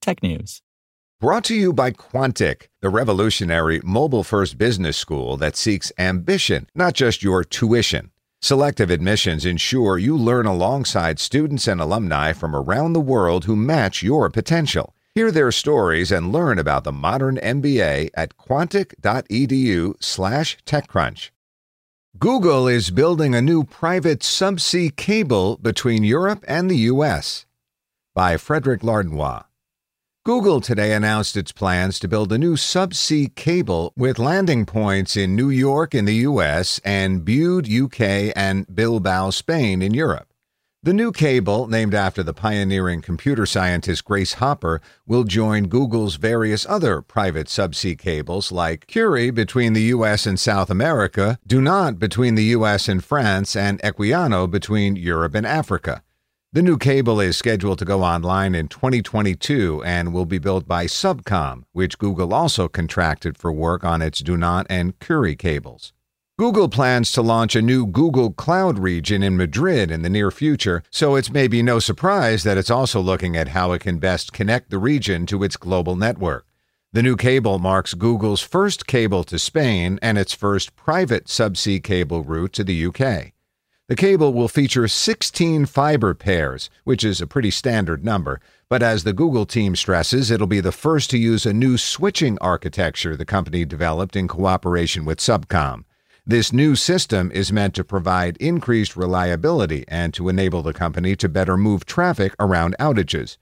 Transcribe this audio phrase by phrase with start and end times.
[0.00, 0.62] technews.
[1.20, 6.94] Brought to you by Quantic, the revolutionary mobile first business school that seeks ambition, not
[6.94, 8.10] just your tuition.
[8.40, 14.02] Selective admissions ensure you learn alongside students and alumni from around the world who match
[14.02, 14.94] your potential.
[15.14, 21.30] Hear their stories and learn about the modern MBA at quantic.edu/slash TechCrunch.
[22.18, 27.44] Google is building a new private subsea cable between Europe and the U.S.
[28.14, 29.44] By Frederic Lardinois.
[30.22, 35.34] Google today announced its plans to build a new subsea cable with landing points in
[35.34, 36.78] New York in the U.S.
[36.84, 40.28] and Bude, UK, and Bilbao, Spain in Europe.
[40.82, 46.66] The new cable, named after the pioneering computer scientist Grace Hopper, will join Google's various
[46.68, 50.26] other private subsea cables like Curie between the U.S.
[50.26, 52.88] and South America, Dunant between the U.S.
[52.88, 56.02] and France, and Equiano between Europe and Africa.
[56.52, 60.86] The new cable is scheduled to go online in 2022 and will be built by
[60.86, 65.92] Subcom, which Google also contracted for work on its Dunant and Curie cables.
[66.36, 70.82] Google plans to launch a new Google Cloud region in Madrid in the near future,
[70.90, 74.70] so it's maybe no surprise that it's also looking at how it can best connect
[74.70, 76.46] the region to its global network.
[76.92, 82.24] The new cable marks Google's first cable to Spain and its first private subsea cable
[82.24, 83.34] route to the UK.
[83.90, 89.02] The cable will feature 16 fiber pairs, which is a pretty standard number, but as
[89.02, 93.24] the Google team stresses, it'll be the first to use a new switching architecture the
[93.24, 95.82] company developed in cooperation with Subcom.
[96.24, 101.28] This new system is meant to provide increased reliability and to enable the company to
[101.28, 103.38] better move traffic around outages.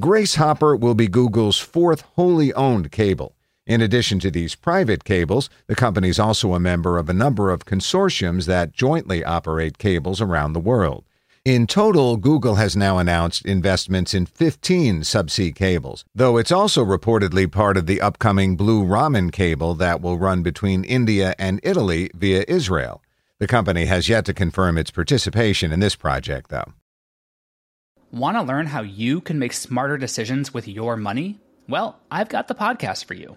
[0.00, 3.33] Grace Hopper will be Google's fourth wholly owned cable.
[3.66, 7.50] In addition to these private cables, the company is also a member of a number
[7.50, 11.04] of consortiums that jointly operate cables around the world.
[11.46, 17.50] In total, Google has now announced investments in 15 subsea cables, though it's also reportedly
[17.50, 22.44] part of the upcoming Blue Raman cable that will run between India and Italy via
[22.46, 23.02] Israel.
[23.38, 26.72] The company has yet to confirm its participation in this project, though.
[28.10, 31.40] Want to learn how you can make smarter decisions with your money?
[31.66, 33.36] Well, I've got the podcast for you.